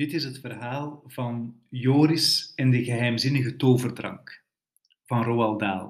[0.00, 4.44] Dit is het verhaal van Joris en de geheimzinnige toverdrank
[5.04, 5.88] van Roald Dahl.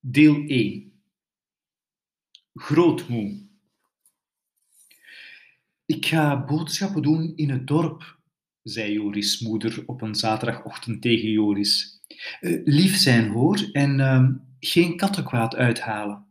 [0.00, 0.92] Deel 1.
[2.54, 3.46] Grootmoe.
[5.86, 8.18] Ik ga boodschappen doen in het dorp,
[8.62, 12.02] zei Joris' moeder op een zaterdagochtend tegen Joris.
[12.40, 14.28] Uh, lief zijn hoor en uh,
[14.58, 16.26] geen kattenkwaad uithalen.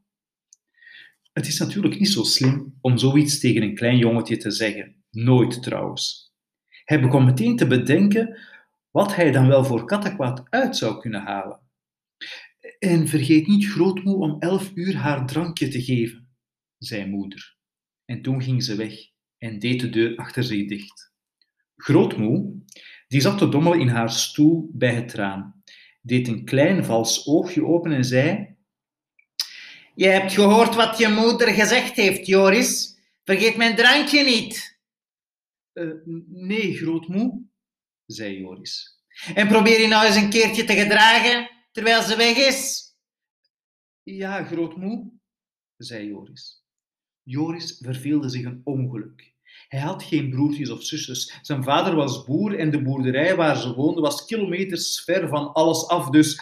[1.31, 5.03] Het is natuurlijk niet zo slim om zoiets tegen een klein jongetje te zeggen.
[5.09, 6.22] Nooit trouwens.
[6.85, 8.39] Hij begon meteen te bedenken
[8.91, 11.59] wat hij dan wel voor kattenkwaad uit zou kunnen halen.
[12.79, 16.29] En vergeet niet grootmoe om elf uur haar drankje te geven,
[16.77, 17.55] zei moeder.
[18.05, 18.93] En toen ging ze weg
[19.37, 21.11] en deed de deur achter zich dicht.
[21.75, 22.63] Grootmoe,
[23.07, 25.63] die zat te dommelen in haar stoel bij het raam,
[26.01, 28.55] deed een klein vals oogje open en zei:
[29.95, 32.97] Je hebt gehoord wat je moeder gezegd heeft, Joris.
[33.23, 34.72] Vergeet mijn drankje niet.
[35.73, 35.93] Uh,
[36.27, 37.41] nee, grootmoe,
[38.05, 39.01] zei Joris.
[39.35, 42.91] En probeer je nou eens een keertje te gedragen terwijl ze weg is?
[44.03, 45.11] Ja, grootmoe,
[45.77, 46.63] zei Joris.
[47.23, 49.33] Joris verveelde zich een ongeluk.
[49.67, 51.39] Hij had geen broertjes of zusjes.
[51.41, 55.87] Zijn vader was boer en de boerderij waar ze woonden was kilometers ver van alles
[55.87, 56.41] af, dus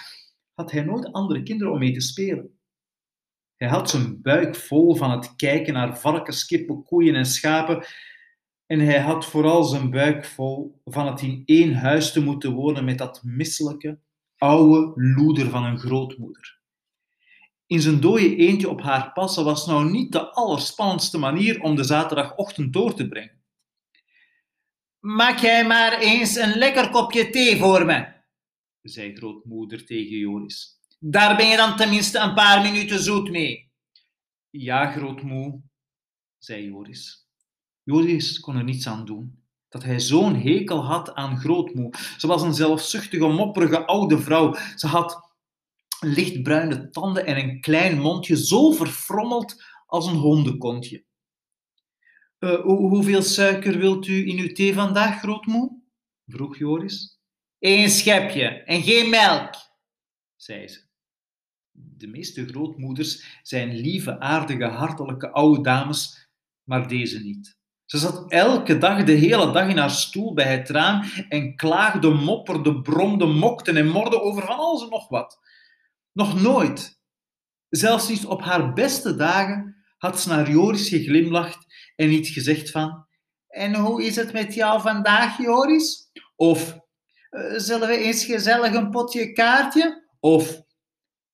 [0.54, 2.60] had hij nooit andere kinderen om mee te spelen.
[3.56, 7.86] Hij had zijn buik vol van het kijken naar varkens, kippen, koeien en schapen
[8.72, 12.86] en hij had vooral zijn buik vol van het in één huis te moeten wonen
[12.86, 14.00] met dat misselijke,
[14.38, 16.60] oude loeder van een grootmoeder.
[17.66, 21.84] In zijn dode eentje op haar passen was nou niet de allerspannendste manier om de
[21.84, 23.42] zaterdagochtend door te brengen.
[25.00, 28.14] Maak jij maar eens een lekker kopje thee voor me,
[28.82, 30.80] zei grootmoeder tegen Joris.
[31.00, 33.72] Daar ben je dan tenminste een paar minuten zoet mee.
[34.50, 35.62] Ja, grootmoe,
[36.38, 37.21] zei Joris.
[37.92, 39.40] Joris kon er niets aan doen.
[39.70, 41.94] Dat hij zo'n hekel had aan grootmoe.
[42.18, 44.56] Ze was een zelfzuchtige, mopperige oude vrouw.
[44.76, 45.30] Ze had
[46.00, 51.04] lichtbruine tanden en een klein mondje, zo verfrommeld als een hondenkontje.
[52.40, 55.82] Uh, hoeveel suiker wilt u in uw thee vandaag, grootmoe?
[56.28, 57.20] vroeg Joris.
[57.60, 59.54] Eén schepje en geen melk,
[60.36, 60.82] zei ze.
[61.72, 66.30] De meeste grootmoeders zijn lieve, aardige, hartelijke oude dames,
[66.64, 67.60] maar deze niet.
[67.92, 72.10] Ze zat elke dag, de hele dag in haar stoel bij het raam en klaagde,
[72.10, 75.40] mopperde, bromde, mokte en morde over van alles en nog wat.
[76.12, 77.00] Nog nooit,
[77.70, 81.66] zelfs niet op haar beste dagen, had ze naar Joris geglimlacht
[81.96, 83.08] en niet gezegd van
[83.48, 86.12] En hoe is het met jou vandaag, Joris?
[86.36, 86.78] Of
[87.30, 90.08] eh, zullen we eens gezellig een potje kaartje?
[90.20, 90.62] Of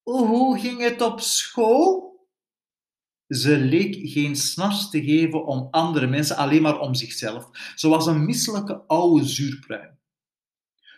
[0.03, 2.16] hoe ging het op school?
[3.27, 7.49] Ze leek geen snars te geven om andere mensen, alleen maar om zichzelf.
[7.75, 9.97] Ze was een misselijke oude zuurpruim.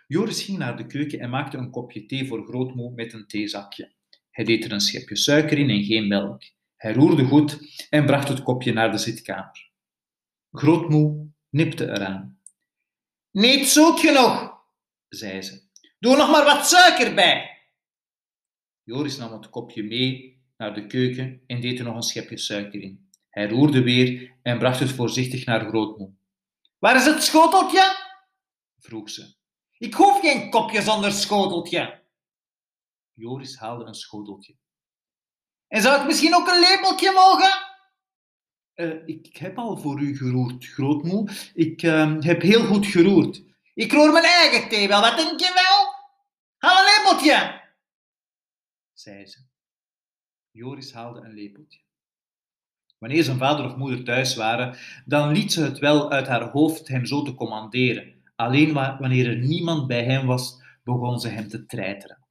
[0.07, 3.94] Joris ging naar de keuken en maakte een kopje thee voor grootmoe met een theezakje.
[4.31, 6.41] Hij deed er een schepje suiker in en geen melk.
[6.75, 9.72] Hij roerde goed en bracht het kopje naar de zitkamer.
[10.51, 12.39] Grootmoe nipte eraan.
[13.31, 14.53] Niet zoet genoeg,
[15.09, 15.62] zei ze.
[16.00, 17.57] Doe nog maar wat suiker bij.
[18.84, 22.81] Joris nam het kopje mee naar de keuken en deed er nog een schepje suiker
[22.81, 23.09] in.
[23.30, 26.14] Hij roerde weer en bracht het voorzichtig naar grootmoe.
[26.80, 27.96] Waar is het schoteltje?
[28.78, 29.34] vroeg ze.
[29.78, 32.03] Ik hoef geen kopje zonder schoteltje.
[33.14, 34.56] Joris haalde een schoteltje.
[35.68, 37.68] En zou ik misschien ook een lepeltje mogen?
[38.75, 41.30] Uh, ik heb al voor u geroerd, grootmoe.
[41.53, 43.44] Ik uh, heb heel goed geroerd.
[43.74, 45.94] Ik roer mijn eigen thee wel, wat denk je wel?
[46.58, 47.62] Haal een lepeltje,
[48.94, 49.49] zei ze.
[50.59, 51.80] Joris haalde een lepeltje.
[52.97, 56.88] Wanneer zijn vader of moeder thuis waren, dan liet ze het wel uit haar hoofd
[56.88, 58.14] hem zo te commanderen.
[58.36, 62.28] Alleen wanneer er niemand bij hem was, begon ze hem te treiteren.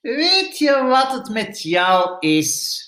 [0.00, 2.82] Weet je wat het met jou is?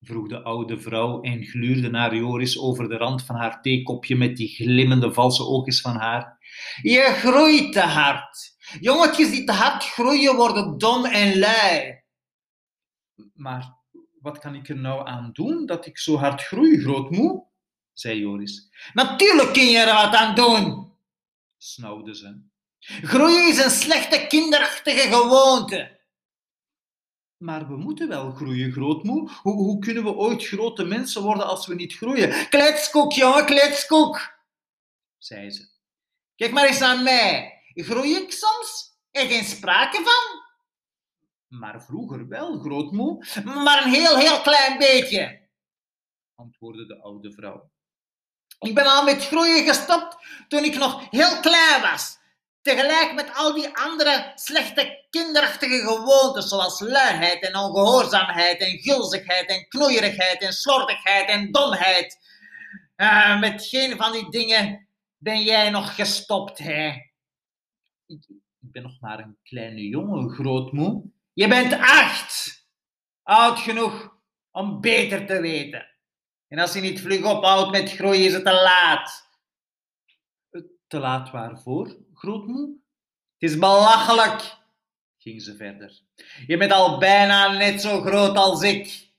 [0.00, 4.36] vroeg de oude vrouw en gluurde naar Joris over de rand van haar theekopje met
[4.36, 6.38] die glimmende valse oogjes van haar.
[6.82, 8.56] Je groeit te hard.
[8.80, 12.04] Jongetjes die te hard groeien worden dom en lui.
[13.34, 13.75] Maar
[14.26, 17.46] wat kan ik er nou aan doen dat ik zo hard groei, grootmoe?
[17.92, 18.68] zei Joris.
[18.92, 20.92] Natuurlijk kun je er wat aan doen,
[21.56, 22.44] snauwde ze.
[22.78, 26.00] Groeien is een slechte kinderachtige gewoonte.
[27.36, 29.30] Maar we moeten wel groeien, grootmoe.
[29.42, 32.48] Hoe, hoe kunnen we ooit grote mensen worden als we niet groeien?
[32.48, 34.38] Kletskoek, jongen, kletskoek,
[35.18, 35.68] zei ze.
[36.36, 37.62] Kijk maar eens naar mij.
[37.74, 38.98] Groei ik soms?
[39.10, 40.45] Er geen sprake van.
[41.58, 43.26] Maar vroeger wel, grootmoe.
[43.44, 45.48] Maar een heel, heel klein beetje,
[46.34, 47.70] antwoordde de oude vrouw.
[48.58, 50.16] Ik ben al met groeien gestopt
[50.48, 52.18] toen ik nog heel klein was.
[52.62, 59.68] Tegelijk met al die andere slechte kinderachtige gewoontes, zoals luiheid en ongehoorzaamheid en gulzigheid en
[59.68, 62.18] knoeierigheid en slordigheid en domheid.
[62.96, 66.88] Uh, met geen van die dingen ben jij nog gestopt, hè?
[68.06, 71.14] Ik ben nog maar een kleine jongen, grootmoe.
[71.36, 72.66] Je bent acht!
[73.22, 74.18] Oud genoeg
[74.50, 75.86] om beter te weten.
[76.48, 79.30] En als je niet vlug ophoudt met groeien, is het te laat.
[80.86, 82.78] Te laat waarvoor, grootmoe?
[83.38, 84.56] Het is belachelijk,
[85.18, 86.00] ging ze verder.
[86.46, 89.10] Je bent al bijna net zo groot als ik.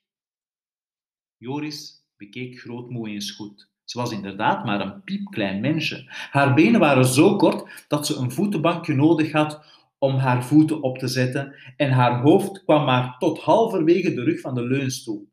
[1.37, 3.69] Joris bekeek grootmoe eens goed.
[3.83, 6.05] Ze was inderdaad maar een piepklein mensje.
[6.31, 10.97] Haar benen waren zo kort dat ze een voetenbankje nodig had om haar voeten op
[10.97, 15.31] te zetten en haar hoofd kwam maar tot halverwege de rug van de leunstoel.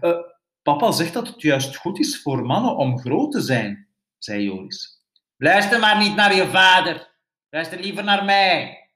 [0.00, 0.18] Uh,
[0.62, 3.88] papa zegt dat het juist goed is voor mannen om groot te zijn,
[4.18, 5.04] zei Joris.
[5.36, 7.10] Luister maar niet naar je vader.
[7.50, 8.88] Luister liever naar mij,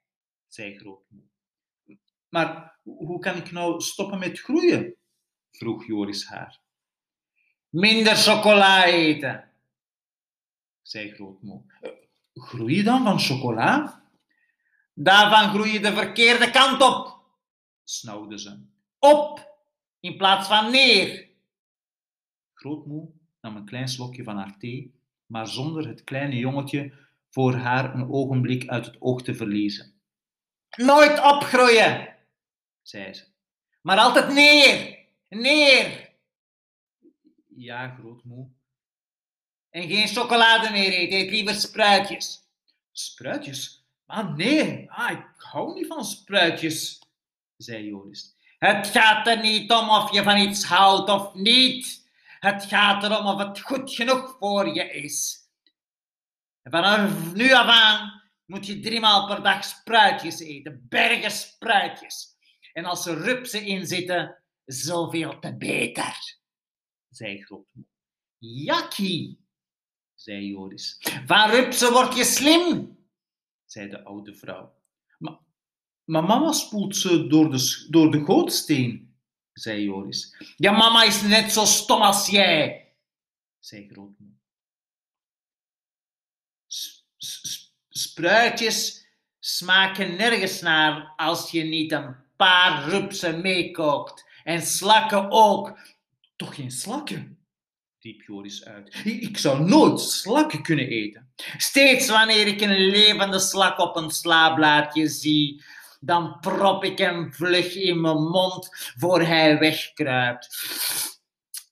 [0.48, 1.24] zei grootmoe.
[2.28, 4.94] Maar hoe kan ik nou stoppen met groeien?
[5.50, 6.60] vroeg Joris haar.
[7.68, 9.50] Minder chocola eten,
[10.82, 11.62] zei grootmoe.
[12.34, 14.04] Groei je dan van chocola?
[14.98, 17.20] Daarvan groei je de verkeerde kant op,
[17.84, 18.66] snauwde ze.
[18.98, 19.54] Op
[20.00, 21.28] in plaats van neer.
[22.54, 23.10] Grootmoe
[23.40, 26.92] nam een klein slokje van haar thee, maar zonder het kleine jongetje
[27.30, 30.00] voor haar een ogenblik uit het oog te verliezen.
[30.76, 32.16] Nooit opgroeien,
[32.82, 33.24] zei ze,
[33.80, 36.14] maar altijd neer, neer.
[37.46, 38.48] Ja, grootmoe.
[39.70, 42.48] En geen chocolade meer eten, eet liever spruitjes.
[42.92, 43.85] Spruitjes?
[44.06, 47.02] Maar nee, ah, ik hou niet van spruitjes,
[47.56, 48.34] zei Joris.
[48.58, 52.10] Het gaat er niet om of je van iets houdt of niet.
[52.38, 55.44] Het gaat erom of het goed genoeg voor je is.
[56.62, 62.36] En vanaf nu af aan moet je driemaal per dag spruitjes eten, bergen spruitjes.
[62.72, 66.38] En als er rupsen in zitten, zoveel te beter,
[67.08, 67.84] zei grootmoe.
[68.38, 69.46] Jakkie,
[70.14, 70.98] zei Joris.
[71.26, 72.98] Van rupsen word je slim,
[73.66, 74.74] zei de oude vrouw.
[75.18, 75.38] Maar,
[76.04, 79.16] mama spoelt ze door de, door de gootsteen,
[79.52, 80.54] zei Joris.
[80.56, 82.92] Ja, mama is net zo stom als jij,
[83.58, 84.34] zei grootmoe.
[87.88, 89.06] Spruitjes
[89.38, 94.24] smaken nergens naar als je niet een paar rupsen meekookt.
[94.44, 95.78] En slakken ook.
[96.36, 97.35] Toch geen slakken?
[98.06, 99.00] Riep Joris uit.
[99.04, 101.32] Ik zou nooit slakken kunnen eten.
[101.56, 105.64] Steeds wanneer ik een levende slak op een slaablaadje zie,
[106.00, 110.48] dan prop ik hem vlug in mijn mond voor hij wegkruipt.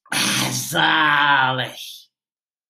[0.03, 1.81] Ah, zalig!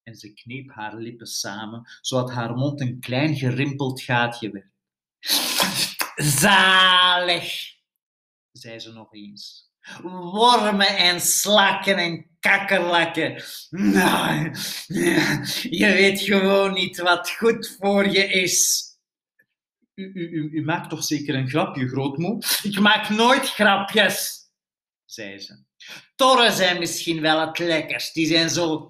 [0.03, 4.73] En ze kneep haar lippen samen, zodat haar mond een klein gerimpeld gaatje werd.
[6.15, 7.73] Zalig!
[8.53, 9.73] zei ze nog eens.
[10.03, 13.43] Wormen en slakken en kakkerlakken.
[13.71, 14.51] Nou,
[15.71, 18.83] je weet gewoon niet wat goed voor je is.
[19.95, 22.43] U, u, u, maakt toch zeker een grapje, grootmoe?
[22.63, 24.51] Ik maak nooit grapjes,
[25.05, 25.63] zei ze.
[26.17, 28.15] Torren zijn misschien wel het lekkerst.
[28.15, 28.87] Die zijn zo...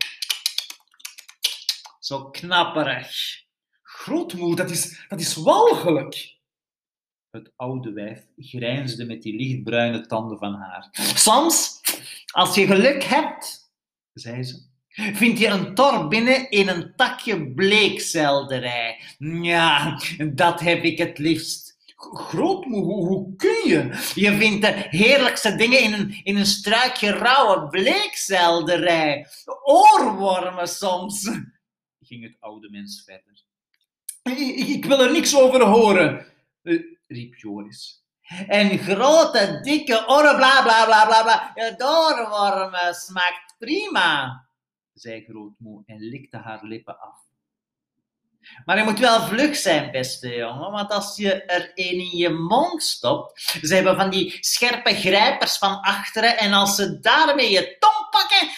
[1.98, 3.42] zo knapperig.
[3.82, 6.33] Grootmoe, dat is, dat is walgelijk.
[7.34, 10.88] Het oude wijf grijnsde met die lichtbruine tanden van haar.
[11.14, 11.80] Soms,
[12.32, 13.72] als je geluk hebt,
[14.12, 19.00] zei ze, vind je een tor binnen in een takje bleekselderij.
[19.18, 20.00] Ja,
[20.34, 21.76] dat heb ik het liefst.
[21.96, 23.88] Grootmoe, hoe, hoe kun je?
[24.14, 29.26] Je vindt de heerlijkste dingen in een, in een struikje rauwe bleekselderij.
[29.62, 31.30] Oorwormen soms,
[32.00, 33.42] ging het oude mens verder.
[34.22, 36.26] Ik, ik wil er niks over horen,
[36.62, 38.02] eh, riep Joris.
[38.48, 41.52] En grote, dikke oren, bla bla bla bla bla.
[41.76, 44.46] Doorwormen smaakt prima,
[44.94, 47.22] zei grootmoe en likte haar lippen af.
[48.64, 52.30] Maar je moet wel vlug zijn, beste jongen, want als je er een in je
[52.30, 57.76] mond stopt, ze hebben van die scherpe grijpers van achteren en als ze daarmee je
[57.78, 58.48] tong pakken,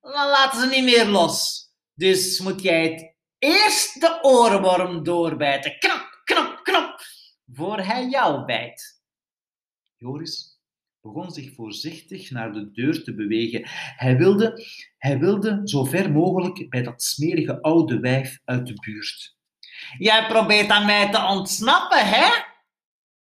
[0.00, 1.66] dan laten ze niet meer los.
[1.94, 5.78] Dus moet jij het eerst de oorworm doorbijten.
[5.78, 6.11] Knop,
[7.52, 9.02] voor hij jou bijt.
[9.96, 10.60] Joris
[11.00, 13.62] begon zich voorzichtig naar de deur te bewegen.
[13.96, 14.66] Hij wilde,
[14.98, 19.36] hij wilde zo ver mogelijk bij dat smerige oude wijf uit de buurt.
[19.98, 22.50] Jij probeert aan mij te ontsnappen, hè?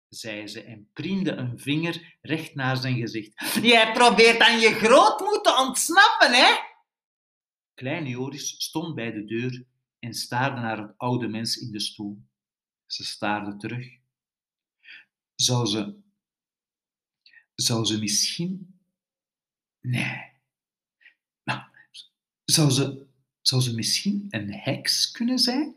[0.09, 3.59] zei ze en priemde een vinger recht naar zijn gezicht.
[3.63, 6.57] Jij probeert aan je grootmoed te ontsnappen, hè?
[7.75, 9.65] Kleine Joris stond bij de deur
[9.99, 12.19] en staarde naar het oude mens in de stoel.
[12.87, 13.87] Ze staarde terug.
[15.37, 16.01] Zou ze.
[17.55, 18.81] Zou ze misschien.
[19.81, 20.33] Nee.
[21.45, 21.61] Nou,
[22.45, 23.07] zou ze.
[23.41, 25.77] Zou ze misschien een heks kunnen zijn?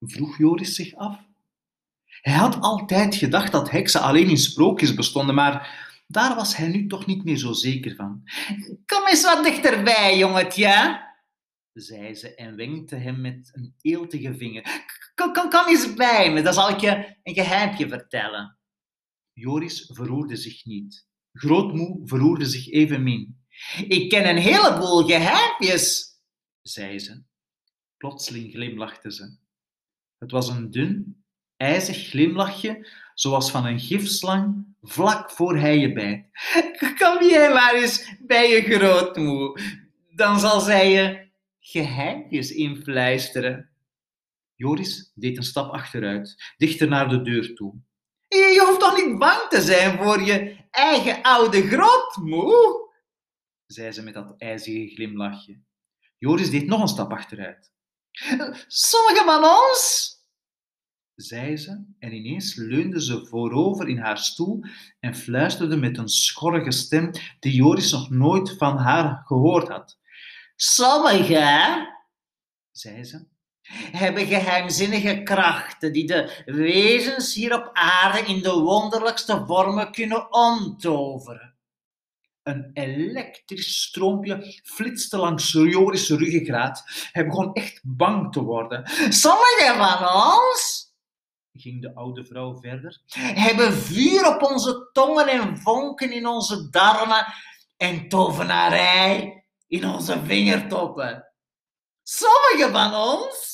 [0.00, 1.18] vroeg Joris zich af.
[2.04, 6.86] Hij had altijd gedacht dat heksen alleen in sprookjes bestonden, maar daar was hij nu
[6.86, 8.22] toch niet meer zo zeker van.
[8.86, 11.00] Kom eens wat dichterbij, jongetje,
[11.72, 14.84] zei ze en wenkte hem met een eeltige vinger.
[15.14, 18.58] Kom, kom, kom eens bij me, dan zal ik je een geheimpje vertellen.
[19.40, 21.06] Joris verroerde zich niet.
[21.32, 23.40] Grootmoe verroerde zich evenmin.
[23.88, 26.14] Ik ken een heleboel geheimpjes,
[26.62, 27.22] zei ze.
[27.96, 29.36] Plotseling glimlachte ze.
[30.18, 31.24] Het was een dun,
[31.56, 36.26] ijzig glimlachje, zoals van een gifslang, vlak voor hij je bijt.
[36.98, 39.60] Kom jij maar eens bij je grootmoe,
[40.14, 41.28] dan zal zij je
[41.60, 43.70] geheimpjes influisteren.
[44.54, 47.74] Joris deed een stap achteruit, dichter naar de deur toe.
[48.38, 52.88] Je hoeft toch niet bang te zijn voor je eigen oude grootmoe?
[53.66, 55.60] zei ze met dat ijzige glimlachje.
[56.18, 57.72] Joris deed nog een stap achteruit.
[58.66, 60.14] Sommigen van ons,
[61.14, 64.64] zei ze, en ineens leunde ze voorover in haar stoel
[65.00, 67.10] en fluisterde met een schorrige stem
[67.40, 69.98] die Joris nog nooit van haar gehoord had.
[70.56, 71.88] Sommigen,
[72.70, 73.26] zei ze,
[73.72, 81.54] hebben geheimzinnige krachten die de wezens hier op aarde in de wonderlijkste vormen kunnen omtoveren.
[82.42, 87.08] Een elektrisch stroompje flitste langs Joris' ruggengraat.
[87.12, 88.90] Hij begon echt bang te worden.
[89.08, 90.92] Sommigen van ons,
[91.52, 97.26] ging de oude vrouw verder, hebben vuur op onze tongen en vonken in onze darmen
[97.76, 101.24] en tovenarij in onze vingertoppen.
[102.02, 103.49] Sommigen van ons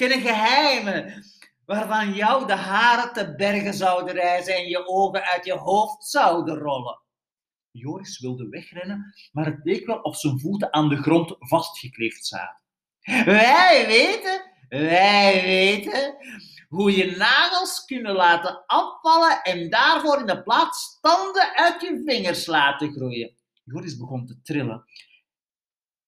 [0.00, 1.24] kennen geheimen
[1.64, 6.56] waarvan jou de haren te bergen zouden reizen en je ogen uit je hoofd zouden
[6.58, 7.00] rollen.
[7.70, 12.64] Joris wilde wegrennen, maar het leek wel of zijn voeten aan de grond vastgekleefd zaten.
[13.24, 16.16] Wij weten, wij weten
[16.68, 22.46] hoe je nagels kunnen laten afvallen en daarvoor in de plaats tanden uit je vingers
[22.46, 23.36] laten groeien.
[23.64, 24.84] Joris begon te trillen.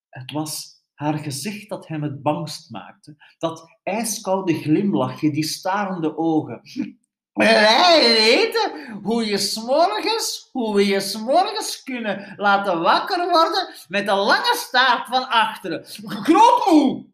[0.08, 3.16] Het was haar gezicht dat hem het bangst maakte.
[3.38, 6.60] Dat ijskoude glimlachje, die starende ogen.
[7.32, 14.16] Wij weten hoe je s'morgens, hoe we je s'morgens kunnen laten wakker worden met een
[14.16, 15.84] lange staart van achteren.
[16.04, 17.06] Grootmoe!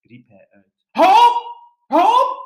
[0.00, 0.66] riep hij uit.
[0.90, 1.44] Hop!
[1.86, 2.45] Hop!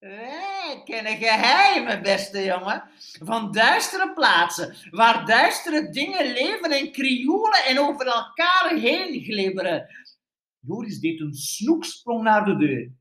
[0.00, 2.90] Wij kennen geheimen, beste jongen,
[3.22, 9.86] van duistere plaatsen, waar duistere dingen leven en krioelen en over elkaar heen glibberen.
[10.60, 12.92] Joris deed een snoeksprong naar de deur.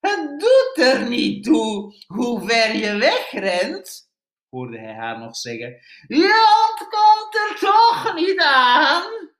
[0.00, 4.10] Het doet er niet toe hoe ver je wegrent,
[4.48, 5.76] hoorde hij haar nog zeggen.
[6.06, 9.30] Je ontkomt er toch niet aan.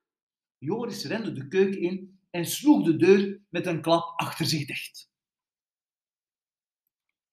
[0.58, 5.09] Joris rende de keuken in en sloeg de deur met een klap achter zich dicht.